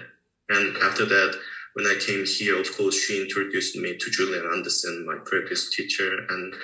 And 0.48 0.76
after 0.78 1.04
that, 1.04 1.38
when 1.74 1.86
I 1.86 1.96
came 2.00 2.24
here, 2.26 2.58
of 2.60 2.74
course, 2.76 2.98
she 2.98 3.20
introduced 3.22 3.76
me 3.76 3.96
to 3.96 4.10
Julian 4.10 4.46
Anderson, 4.52 5.06
my 5.06 5.16
previous 5.24 5.70
teacher, 5.74 6.10
and 6.28 6.54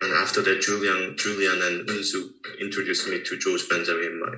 and 0.00 0.12
after 0.12 0.40
that, 0.42 0.60
Julian, 0.60 1.16
Julian 1.16 1.60
and 1.60 1.88
unzu 1.88 2.30
introduced 2.60 3.08
me 3.08 3.20
to 3.24 3.36
George 3.38 3.68
Benjamin, 3.68 4.20
my 4.20 4.34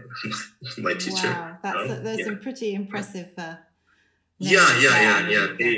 my 0.78 0.94
teacher. 0.94 1.28
Wow, 1.28 1.58
that's 1.62 1.76
Oh, 1.78 2.00
there's 2.02 2.18
yeah. 2.20 2.24
some 2.24 2.38
pretty 2.38 2.74
impressive. 2.74 3.28
Uh, 3.36 3.56
Yeah, 4.38 4.80
yeah, 4.80 4.96
yeah, 5.06 5.28
yeah. 5.28 5.46
They, 5.58 5.74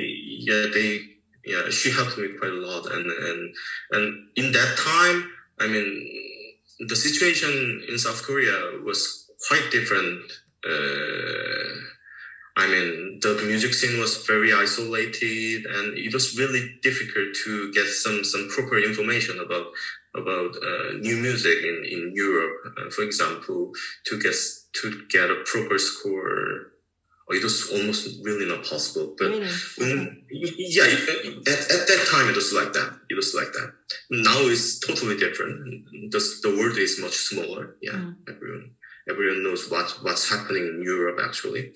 yeah, 0.49 0.67
they, 0.73 1.01
yeah. 1.45 1.69
She 1.71 1.91
helped 1.91 2.17
me 2.19 2.29
quite 2.39 2.53
a 2.53 2.63
lot, 2.69 2.87
and 2.95 3.07
and 3.11 3.41
and 3.91 4.05
in 4.37 4.53
that 4.53 4.71
time, 4.79 5.19
I 5.59 5.67
mean, 5.67 5.87
the 6.81 6.97
situation 6.97 7.85
in 7.89 7.99
South 7.99 8.23
Korea 8.23 8.81
was 8.85 9.31
quite 9.49 9.69
different. 9.71 10.31
Uh, 10.65 11.73
I 12.57 12.67
mean, 12.67 13.19
the 13.21 13.43
music 13.47 13.73
scene 13.73 13.99
was 13.99 14.27
very 14.27 14.53
isolated, 14.53 15.65
and 15.65 15.97
it 15.97 16.13
was 16.13 16.39
really 16.39 16.79
difficult 16.83 17.35
to 17.45 17.73
get 17.73 17.87
some 17.87 18.25
some 18.25 18.49
proper 18.49 18.79
information 18.79 19.41
about 19.41 19.69
about 20.15 20.55
uh, 20.57 20.93
new 21.01 21.17
music 21.17 21.59
in 21.63 21.85
in 21.85 22.13
Europe. 22.15 22.57
Uh, 22.77 22.91
for 22.91 23.03
example, 23.03 23.73
to 24.07 24.19
get 24.21 24.37
to 24.81 25.07
get 25.09 25.31
a 25.31 25.43
proper 25.47 25.79
score, 25.79 26.72
it 27.35 27.43
was 27.43 27.71
almost 27.71 28.03
really 28.25 28.47
not 28.47 28.65
possible. 28.65 29.15
But 29.19 29.29
Really? 29.31 29.47
Mm, 29.47 30.23
yeah, 30.31 30.85
at, 30.85 31.61
at 31.77 31.83
that 31.91 32.07
time 32.11 32.29
it 32.31 32.37
was 32.37 32.53
like 32.53 32.73
that. 32.73 32.91
It 33.11 33.15
was 33.17 33.35
like 33.35 33.53
that. 33.53 33.73
Now 34.11 34.41
it's 34.53 34.79
totally 34.81 35.17
different. 35.17 35.85
The, 36.11 36.21
the 36.43 36.57
world 36.59 36.77
is 36.79 36.99
much 37.01 37.17
smaller. 37.31 37.77
Yeah, 37.83 37.93
Mm. 37.93 38.17
everyone 38.29 38.71
everyone 39.09 39.43
knows 39.43 39.69
what 39.71 39.91
what's 40.03 40.29
happening 40.31 40.65
in 40.65 40.83
Europe 40.85 41.19
actually. 41.23 41.73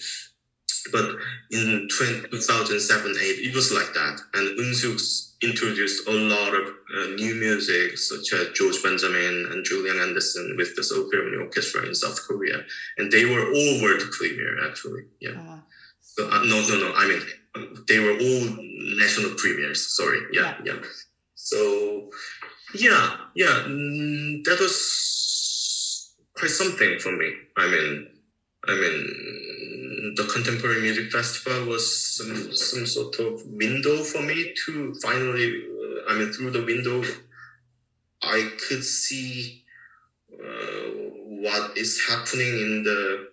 But 0.93 1.17
in 1.51 1.89
2007, 1.91 3.11
8, 3.11 3.15
it 3.49 3.55
was 3.55 3.73
like 3.73 3.93
that. 3.95 4.21
And 4.35 4.59
Unsuk 4.59 5.01
introduced 5.43 6.09
a 6.09 6.13
lot 6.13 6.55
of 6.55 6.67
uh, 6.69 7.07
new 7.17 7.35
music, 7.35 7.99
such 7.99 8.33
as 8.33 8.53
George 8.55 8.83
Benjamin 8.83 9.49
and 9.51 9.65
Julian 9.65 9.99
Anderson 10.01 10.55
with 10.57 10.75
the 10.77 10.83
Seoul 10.83 11.09
Philharmonic 11.11 11.41
Orchestra 11.41 11.87
in 11.87 11.95
South 11.95 12.21
Korea. 12.27 12.59
And 12.99 13.11
they 13.13 13.25
were 13.25 13.47
all 13.53 13.83
world 13.83 14.03
premiere, 14.13 14.69
actually. 14.69 15.05
Yeah. 15.21 15.37
Uh, 15.39 15.61
So, 16.17 16.31
uh, 16.31 16.43
no, 16.45 16.57
no, 16.69 16.77
no. 16.81 16.91
I 16.97 17.05
mean, 17.09 17.23
they 17.89 17.99
were 17.99 18.17
all 18.17 18.45
national 18.97 19.33
premieres. 19.37 19.85
Sorry. 19.87 20.21
Yeah, 20.33 20.55
yeah. 20.65 20.79
So, 21.35 22.11
yeah, 22.75 23.17
yeah. 23.35 23.65
mm, 23.69 24.43
That 24.45 24.59
was 24.61 24.77
quite 26.39 26.51
something 26.51 26.99
for 27.01 27.13
me. 27.13 27.29
I 27.57 27.67
mean, 27.69 28.09
I 28.67 28.75
mean, 28.75 29.46
the 30.17 30.25
contemporary 30.25 30.81
music 30.81 31.13
festival 31.13 31.67
was 31.67 31.85
some 32.17 32.55
some 32.55 32.87
sort 32.87 33.19
of 33.19 33.45
window 33.47 34.03
for 34.03 34.23
me 34.23 34.55
to 34.65 34.95
finally. 35.03 35.63
Uh, 35.67 36.11
I 36.11 36.15
mean, 36.19 36.33
through 36.33 36.53
the 36.53 36.65
window, 36.65 37.03
I 38.23 38.51
could 38.69 38.85
see 38.85 39.65
uh, 40.33 40.87
what 41.45 41.77
is 41.77 42.01
happening 42.09 42.53
in 42.67 42.83
the 42.85 43.29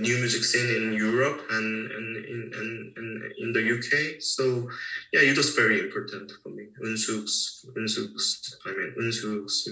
new 0.00 0.16
music 0.18 0.42
scene 0.42 0.70
in 0.74 0.92
Europe 0.94 1.42
and 1.50 1.90
and 1.92 2.16
in 2.24 2.50
and, 2.58 2.96
and 2.96 3.32
in 3.38 3.52
the 3.52 3.62
UK. 3.76 4.20
So 4.20 4.68
yeah, 5.12 5.20
it 5.20 5.36
was 5.36 5.50
very 5.54 5.80
important 5.80 6.32
for 6.42 6.48
me. 6.48 6.64
Unsuk's 6.84 7.66
Unsuk's 7.76 8.58
I 8.66 8.70
mean 8.70 8.94
Unsuk's 8.98 9.68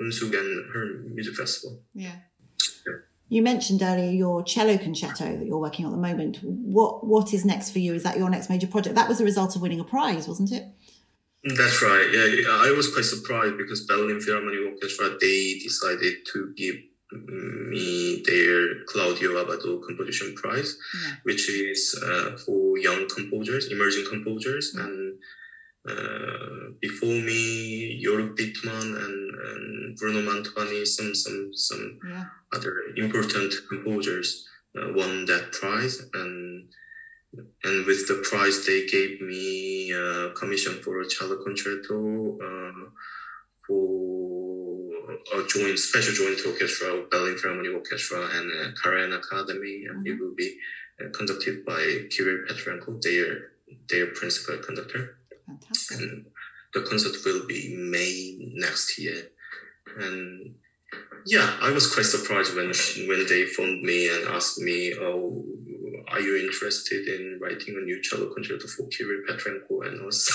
Unsuk 0.00 0.32
and 0.38 0.74
her 0.74 0.86
music 1.14 1.34
festival. 1.34 1.80
yeah. 1.94 2.16
You 3.34 3.42
mentioned 3.42 3.82
earlier 3.82 4.12
your 4.12 4.44
cello 4.44 4.78
concerto 4.78 5.36
that 5.38 5.44
you're 5.44 5.58
working 5.58 5.84
on 5.84 5.92
at 5.92 5.96
the 5.96 6.06
moment. 6.10 6.38
What 6.42 7.04
what 7.04 7.34
is 7.34 7.44
next 7.44 7.72
for 7.72 7.80
you? 7.80 7.92
Is 7.92 8.04
that 8.04 8.16
your 8.16 8.30
next 8.30 8.48
major 8.48 8.68
project? 8.68 8.94
That 8.94 9.08
was 9.08 9.18
the 9.18 9.24
result 9.24 9.56
of 9.56 9.60
winning 9.62 9.80
a 9.80 9.84
prize, 9.96 10.28
wasn't 10.28 10.52
it? 10.52 10.62
That's 11.42 11.82
right. 11.82 12.06
Yeah, 12.12 12.46
I 12.68 12.70
was 12.76 12.86
quite 12.94 13.04
surprised 13.16 13.56
because 13.58 13.80
Berlin 13.86 14.20
Philharmonic 14.20 14.60
Orchestra 14.74 15.06
they 15.20 15.58
decided 15.68 16.14
to 16.32 16.54
give 16.56 16.76
me 17.74 18.22
their 18.24 18.84
Claudio 18.86 19.30
Abbado 19.44 19.82
Composition 19.84 20.36
Prize, 20.36 20.70
Yeah. 21.04 21.14
which 21.24 21.48
is 21.50 21.80
uh, 22.08 22.36
for 22.44 22.78
young 22.78 23.08
composers, 23.08 23.64
emerging 23.76 24.06
composers, 24.08 24.66
Mm. 24.76 24.84
and 24.84 25.18
uh, 25.88 26.72
before 26.80 27.08
me, 27.28 28.02
Jörg 28.04 28.36
Widmann 28.36 28.88
and, 29.04 29.34
and 29.48 29.96
Bruno 29.96 30.20
Mantovani, 30.28 30.86
some 30.86 31.14
some 31.14 31.50
some 31.54 31.98
Yeah. 32.08 32.24
other 32.54 32.74
important 32.96 33.52
composers 33.68 34.48
uh, 34.78 34.88
won 34.94 35.26
that 35.26 35.52
prize. 35.52 35.96
And 36.14 36.68
and 37.64 37.84
with 37.86 38.06
the 38.08 38.22
prize 38.28 38.64
they 38.66 38.86
gave 38.86 39.20
me 39.20 39.90
a 39.92 40.30
commission 40.40 40.74
for 40.82 41.00
a 41.00 41.08
cello 41.08 41.36
concerto 41.44 42.38
uh, 42.46 42.90
for 43.66 45.18
a 45.36 45.46
joint 45.48 45.78
special 45.78 46.14
joint 46.14 46.38
orchestra 46.46 46.88
of 46.94 47.10
Berlin 47.10 47.36
Philharmonic 47.36 47.74
Orchestra 47.74 48.20
and 48.36 48.46
uh, 48.52 48.70
Karajan 48.80 49.16
Academy. 49.18 49.84
And 49.88 50.06
it 50.06 50.18
will 50.20 50.34
be 50.36 50.56
uh, 51.00 51.08
conducted 51.12 51.64
by 51.64 51.82
Kirill 52.10 52.44
Petrenko 52.48 53.00
their 53.02 53.50
their 53.88 54.06
principal 54.18 54.58
conductor 54.58 55.18
Fantastic. 55.46 55.98
and 55.98 56.26
the 56.74 56.82
concert 56.82 57.14
will 57.24 57.46
be 57.46 57.74
May 57.76 58.36
next 58.54 58.98
year. 58.98 59.28
And 59.98 60.54
yeah, 61.26 61.56
I 61.60 61.70
was 61.70 61.92
quite 61.92 62.06
surprised 62.06 62.54
when 62.56 62.72
when 63.08 63.26
they 63.28 63.46
phoned 63.46 63.82
me 63.82 64.08
and 64.08 64.28
asked 64.28 64.58
me, 64.58 64.94
"Oh, 65.00 65.44
are 66.08 66.20
you 66.20 66.36
interested 66.48 67.06
in 67.08 67.38
writing 67.40 67.74
a 67.76 67.84
new 67.84 68.00
cello 68.02 68.32
concerto 68.34 68.66
for 68.68 68.88
Kirill 68.88 69.22
Petrenko?" 69.28 69.86
And 69.86 70.00
I 70.00 70.04
was. 70.04 70.30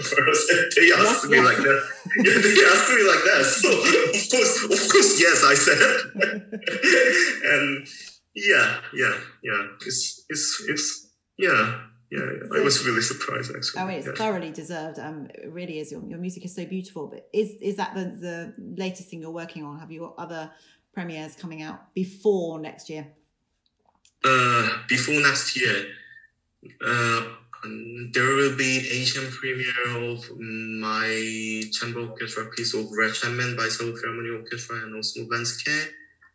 First, 0.00 0.48
they 0.76 0.92
asked 0.92 1.24
Yes, 1.24 1.26
me 1.28 1.36
yes. 1.38 1.44
like 1.44 1.56
that. 1.56 1.82
Yeah, 2.24 2.38
they 2.38 2.64
asked 2.72 2.90
me 2.94 3.02
like 3.02 3.24
that. 3.24 3.44
So 3.44 3.68
of 3.72 4.30
course, 4.30 4.62
of 4.64 4.92
course, 4.92 5.20
yes, 5.20 5.42
I 5.44 5.54
said. 5.54 5.82
and 7.52 7.86
yeah, 8.34 8.80
yeah, 8.94 9.18
yeah. 9.42 9.66
It's 9.84 10.24
it's 10.28 10.64
it's 10.68 11.08
yeah, 11.36 11.80
yeah. 12.10 12.58
I 12.58 12.60
was 12.60 12.84
really 12.86 13.02
surprised 13.02 13.54
actually. 13.54 13.82
Oh, 13.82 13.88
it's 13.88 14.06
yeah. 14.06 14.12
thoroughly 14.14 14.50
deserved. 14.50 14.98
Um, 14.98 15.28
it 15.34 15.50
really 15.52 15.78
is. 15.78 15.92
Your, 15.92 16.02
your 16.08 16.18
music 16.18 16.44
is 16.44 16.54
so 16.54 16.64
beautiful. 16.64 17.08
But 17.08 17.28
is 17.32 17.50
is 17.60 17.76
that 17.76 17.94
the, 17.94 18.04
the 18.04 18.54
latest 18.76 19.08
thing 19.10 19.20
you're 19.20 19.30
working 19.30 19.64
on? 19.64 19.78
Have 19.78 19.90
you 19.90 20.00
got 20.00 20.14
other 20.18 20.50
premieres 20.92 21.36
coming 21.36 21.62
out 21.62 21.94
before 21.94 22.58
next 22.60 22.88
year? 22.88 23.08
uh, 24.24 24.68
before 24.88 25.20
next 25.20 25.56
year, 25.56 25.86
uh, 26.84 27.22
there 28.12 28.34
will 28.34 28.56
be 28.56 28.78
an 28.78 28.84
Asian 28.90 29.30
premiere 29.30 30.10
of 30.10 30.24
my 30.38 31.62
chamber 31.72 32.08
orchestra 32.08 32.46
piece 32.50 32.74
of 32.74 32.86
Red 32.96 33.14
Chapman 33.14 33.56
by 33.56 33.68
Seoul 33.68 33.96
Philharmonic 33.96 34.42
Orchestra 34.42 34.76
and 34.76 34.94
also 34.94 35.20
Vänskä. 35.26 35.88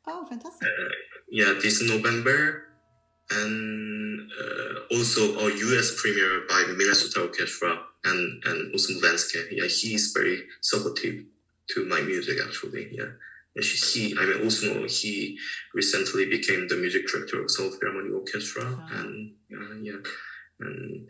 Oh, 0.08 0.25
fantastic. 0.25 0.68
Uh, 0.68 0.89
yeah, 1.30 1.53
this 1.62 1.82
November. 1.82 2.68
And 3.32 4.02
uh, 4.42 4.96
also 4.96 5.22
a 5.39 5.50
US 5.50 6.01
premiere 6.01 6.44
by 6.48 6.63
Minnesota 6.77 7.22
Orchestra 7.22 7.80
and, 8.03 8.44
and 8.46 8.74
Vänskä. 8.74 9.48
Yeah, 9.51 9.68
he 9.68 9.96
is 9.96 10.12
very 10.13 10.44
supportive 10.62 11.25
to 11.70 11.86
my 11.86 12.01
music 12.01 12.39
actually. 12.46 12.89
Yeah. 12.92 13.12
And 13.56 13.63
He, 13.63 14.15
I 14.20 14.25
mean, 14.25 14.44
also 14.44 14.88
he 14.88 15.38
recently 15.74 16.25
became 16.25 16.68
the 16.68 16.75
music 16.77 17.08
director 17.08 17.42
of 17.42 17.51
Seoul 17.51 17.70
Philharmonic 17.70 18.13
Orchestra, 18.13 18.65
and 18.92 19.34
uh, 19.53 19.75
yeah, 19.80 20.01
and 20.60 21.08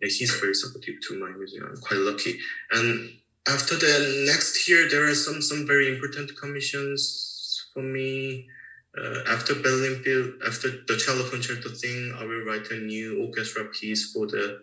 yeah, 0.00 0.08
he's 0.08 0.34
very 0.40 0.54
supportive 0.54 0.94
to 1.08 1.20
my 1.20 1.30
music. 1.36 1.62
I'm 1.62 1.76
quite 1.76 2.00
lucky. 2.00 2.38
And 2.70 3.10
after 3.46 3.76
the 3.76 4.24
next 4.26 4.66
year, 4.68 4.88
there 4.88 5.08
are 5.08 5.14
some 5.14 5.42
some 5.42 5.66
very 5.66 5.94
important 5.94 6.36
commissions 6.40 7.66
for 7.74 7.82
me. 7.82 8.48
Uh, 8.96 9.20
after 9.28 9.54
Berlin 9.54 10.02
after 10.46 10.68
the 10.86 10.96
cello 10.96 11.28
concerto 11.28 11.68
thing, 11.68 12.14
I 12.18 12.24
will 12.24 12.44
write 12.44 12.70
a 12.70 12.78
new 12.78 13.22
orchestra 13.26 13.64
piece 13.66 14.12
for 14.12 14.26
the 14.26 14.60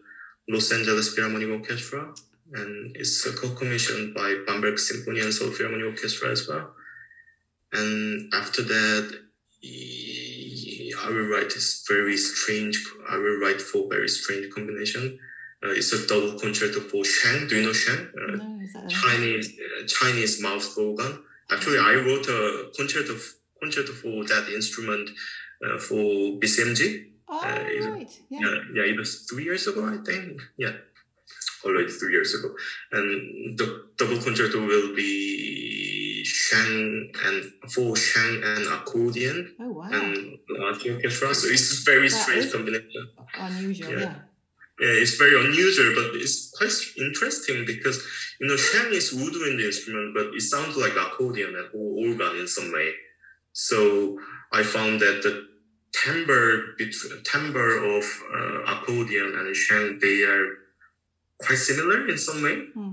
Los 0.49 0.71
Angeles 0.71 1.13
Philharmonic 1.13 1.49
Orchestra, 1.49 2.13
and 2.53 2.95
it's 2.95 3.25
a 3.25 3.33
co-commissioned 3.33 4.13
by 4.13 4.37
Bamberg 4.45 4.79
Symphony 4.79 5.21
and 5.21 5.33
Seoul 5.33 5.51
Philharmonic 5.51 5.87
Orchestra 5.87 6.31
as 6.31 6.47
well. 6.47 6.73
And 7.71 8.33
after 8.33 8.61
that, 8.63 9.21
I 9.63 11.09
will 11.09 11.27
write 11.27 11.49
this 11.53 11.85
very 11.87 12.17
strange. 12.17 12.83
I 13.09 13.17
will 13.17 13.39
write 13.39 13.61
for 13.61 13.87
very 13.89 14.09
strange 14.09 14.53
combination. 14.53 15.19
Uh, 15.63 15.69
it's 15.69 15.93
a 15.93 16.07
double 16.07 16.37
concerto 16.39 16.79
for 16.79 17.03
Sheng. 17.05 17.47
Do 17.47 17.57
you 17.57 17.65
know 17.65 17.73
Sheng? 17.73 18.07
Uh, 18.17 18.35
no, 18.35 18.87
Chinese 18.87 19.53
uh, 19.59 19.85
Chinese 19.87 20.41
mouth 20.41 20.77
organ. 20.77 21.23
Actually, 21.51 21.79
I 21.79 21.93
wrote 21.95 22.27
a 22.27 22.71
concerto 22.75 23.17
concerto 23.65 23.93
for 23.93 24.23
that 24.25 24.49
instrument 24.53 25.09
uh, 25.65 25.77
for 25.77 26.39
BCMG. 26.39 27.11
Oh, 27.27 27.39
uh, 27.39 27.91
right. 27.91 28.11
Yeah. 28.29 28.39
yeah, 28.41 28.55
yeah, 28.75 28.83
it 28.91 28.97
was 28.97 29.25
three 29.29 29.43
years 29.43 29.67
ago, 29.67 29.81
I 29.85 29.97
think. 30.05 30.41
Yeah, 30.57 30.73
already 31.65 31.91
three 31.91 32.13
years 32.13 32.33
ago. 32.35 32.53
And 32.91 33.57
the 33.57 33.67
double 33.97 34.21
concerto 34.21 34.65
will 34.65 34.95
be 34.95 36.23
Sheng 36.23 37.11
and 37.25 37.71
for 37.71 37.95
Sheng 37.95 38.41
and 38.43 38.67
accordion 38.67 39.55
oh, 39.59 39.71
wow. 39.71 39.89
and 39.91 40.37
large 40.49 40.87
orchestra. 40.87 41.33
So 41.33 41.47
it's 41.47 41.81
a 41.81 41.83
very 41.83 42.09
that 42.09 42.21
strange 42.21 42.51
combination. 42.51 43.09
Unusual, 43.39 43.91
yeah. 43.91 43.99
yeah. 43.99 44.15
yeah. 44.81 45.01
it's 45.01 45.15
very 45.17 45.35
unusual, 45.45 45.93
but 45.95 46.15
it's 46.15 46.51
quite 46.57 46.77
interesting 47.05 47.65
because 47.65 47.97
you 48.39 48.47
know 48.47 48.57
Sheng 48.57 48.93
is 48.93 49.13
wood 49.13 49.33
in 49.49 49.59
instrument, 49.59 50.13
but 50.13 50.27
it 50.33 50.41
sounds 50.41 50.77
like 50.77 50.95
accordion 50.95 51.55
and 51.55 51.69
organ 51.73 52.39
in 52.39 52.47
some 52.47 52.71
way. 52.71 52.93
So 53.55 54.19
I 54.51 54.63
found 54.63 54.99
that 54.99 55.23
the 55.23 55.47
timbre 55.93 56.75
timbre 57.23 57.77
of 57.95 58.03
uh, 58.37 58.63
accordion 58.73 59.33
and 59.39 59.55
Sheng 59.55 59.97
they 60.01 60.23
are 60.23 60.45
quite 61.37 61.57
similar 61.57 62.05
in 62.05 62.17
some 62.17 62.43
way. 62.43 62.65
Hmm. 62.73 62.91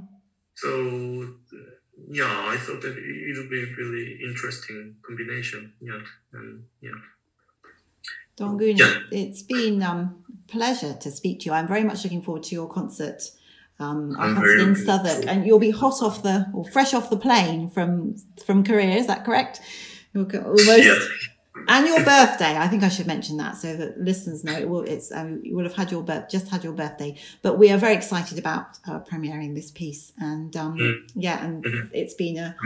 So 0.54 1.34
yeah, 2.08 2.44
I 2.46 2.56
thought 2.58 2.80
that 2.82 2.96
it 2.96 3.36
would 3.36 3.50
be 3.50 3.62
a 3.64 3.74
really 3.76 4.20
interesting 4.22 4.94
combination. 5.04 5.72
Yeah, 5.80 5.98
and 6.32 6.64
yeah. 6.80 6.90
Dong-Eun, 8.36 8.78
yeah. 8.78 9.00
it's 9.10 9.42
been 9.42 9.82
um, 9.82 10.24
pleasure 10.46 10.94
to 10.94 11.10
speak 11.10 11.40
to 11.40 11.46
you. 11.46 11.52
I'm 11.52 11.66
very 11.66 11.84
much 11.84 12.04
looking 12.04 12.22
forward 12.22 12.44
to 12.44 12.54
your 12.54 12.68
concert. 12.68 13.20
Um, 13.80 14.14
our 14.16 14.32
concert 14.32 14.60
in 14.60 14.76
Southwark, 14.76 15.26
and 15.26 15.44
you'll 15.44 15.58
be 15.58 15.72
hot 15.72 16.00
off 16.02 16.22
the 16.22 16.46
or 16.54 16.64
fresh 16.64 16.94
off 16.94 17.10
the 17.10 17.16
plane 17.16 17.68
from 17.68 18.14
from 18.46 18.62
Korea. 18.62 18.94
Is 18.94 19.08
that 19.08 19.24
correct? 19.24 19.60
You'll 20.14 20.30
almost 20.36 20.66
yeah 20.66 20.98
and 21.68 21.86
your 21.86 22.04
birthday. 22.04 22.56
I 22.56 22.68
think 22.68 22.82
I 22.82 22.88
should 22.88 23.06
mention 23.06 23.36
that 23.36 23.56
so 23.56 23.76
that 23.76 24.00
listeners 24.00 24.44
know 24.44 24.52
it 24.52 24.68
will. 24.68 24.82
It's 24.82 25.12
um, 25.12 25.40
you 25.42 25.54
will 25.54 25.64
have 25.64 25.74
had 25.74 25.90
your 25.90 26.02
birth, 26.02 26.28
just 26.28 26.48
had 26.48 26.64
your 26.64 26.72
birthday, 26.72 27.16
but 27.42 27.58
we 27.58 27.70
are 27.70 27.78
very 27.78 27.94
excited 27.94 28.38
about 28.38 28.78
uh, 28.86 29.00
premiering 29.00 29.54
this 29.54 29.70
piece, 29.70 30.12
and 30.18 30.56
um, 30.56 30.78
mm. 30.78 31.10
yeah, 31.14 31.44
and 31.44 31.64
mm-hmm. 31.64 31.88
it's 31.92 32.14
been 32.14 32.38
a 32.38 32.56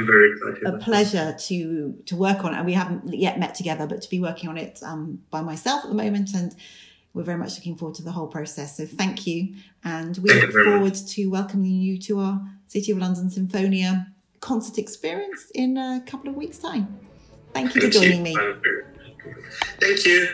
a 0.67 0.79
pleasure 0.79 1.37
to 1.47 1.95
to 2.07 2.17
work 2.17 2.45
on 2.45 2.55
it. 2.55 2.59
And 2.59 2.67
we 2.67 2.73
haven't 2.73 3.13
yet 3.13 3.39
met 3.39 3.55
together, 3.55 3.87
but 3.87 4.03
to 4.03 4.11
be 4.11 4.21
working 4.21 4.49
on 4.49 4.57
it 4.57 4.81
um, 4.83 5.23
by 5.31 5.43
myself 5.43 5.85
at 5.85 5.91
the 5.91 5.97
moment, 5.97 6.35
and 6.35 6.55
we're 7.13 7.25
very 7.25 7.39
much 7.39 7.57
looking 7.57 7.77
forward 7.77 7.97
to 7.97 8.03
the 8.03 8.13
whole 8.13 8.29
process. 8.29 8.77
So 8.77 8.87
thank 8.87 9.27
you, 9.27 9.55
and 9.85 10.17
we 10.19 10.31
thank 10.31 10.43
look 10.43 10.65
forward 10.65 10.95
much. 10.95 11.07
to 11.15 11.27
welcoming 11.27 11.73
you 11.73 11.99
to 12.03 12.21
our 12.21 12.41
City 12.69 12.93
of 12.93 12.99
London 12.99 13.29
Sinfonia 13.29 14.07
concert 14.41 14.79
experience 14.79 15.51
in 15.55 15.77
a 15.77 16.03
couple 16.07 16.29
of 16.29 16.37
weeks' 16.37 16.59
time. 16.59 17.01
Thank 17.57 17.75
you 17.75 17.81
Thank 17.81 17.95
for 17.95 18.01
joining 18.01 18.27
you. 18.27 18.35
me. 18.35 18.37
Thank 19.81 20.05
you. 20.05 20.29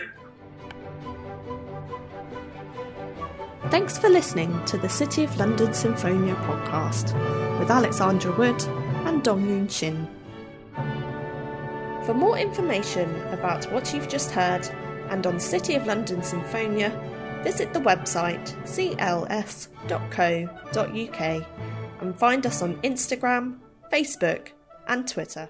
Thanks 3.70 3.96
for 3.96 4.08
listening 4.08 4.64
to 4.64 4.76
the 4.76 4.88
City 4.88 5.22
of 5.22 5.36
London 5.36 5.68
Sinfonia 5.68 6.34
podcast 6.46 7.14
with 7.60 7.70
Alexandra 7.70 8.36
Wood 8.36 8.60
and 9.06 9.22
Dong-Eun 9.22 9.70
Shin. 9.70 10.08
For 12.04 12.12
more 12.12 12.36
information 12.36 13.14
about 13.28 13.70
what 13.70 13.94
you've 13.94 14.08
just 14.08 14.32
heard 14.32 14.66
and 15.08 15.24
on 15.24 15.38
City 15.38 15.76
of 15.76 15.86
London 15.86 16.22
Sinfonia, 16.22 16.90
visit 17.44 17.72
the 17.72 17.78
website 17.78 18.52
cls.co.uk 18.64 19.66
and 22.00 22.18
find 22.18 22.46
us 22.46 22.62
on 22.62 22.82
Instagram, 22.82 23.58
Facebook, 23.92 24.48
and 24.88 25.06
Twitter. 25.06 25.48